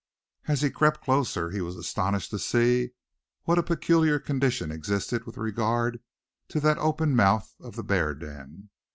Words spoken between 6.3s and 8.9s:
to that open mouth of the bear den.